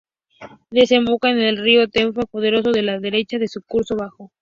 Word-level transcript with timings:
Desemboca 0.71 1.29
en 1.29 1.37
el 1.37 1.57
río 1.57 1.87
Tunguska 1.87 2.25
Pedregoso 2.31 2.71
por 2.71 2.83
la 2.83 2.97
derecha, 2.99 3.37
en 3.37 3.47
su 3.47 3.61
curso 3.61 3.95
bajo. 3.95 4.31